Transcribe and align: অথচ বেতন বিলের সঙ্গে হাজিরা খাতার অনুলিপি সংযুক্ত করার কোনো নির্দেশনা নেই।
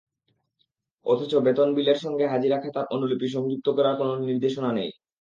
অথচ 1.05 1.31
বেতন 1.45 1.69
বিলের 1.77 1.97
সঙ্গে 1.97 2.25
হাজিরা 2.27 2.57
খাতার 2.57 2.85
অনুলিপি 2.95 3.27
সংযুক্ত 3.29 3.67
করার 3.77 3.95
কোনো 3.97 4.13
নির্দেশনা 4.21 4.69
নেই। 4.73 4.89